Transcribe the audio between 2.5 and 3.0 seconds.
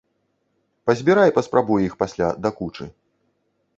кучы.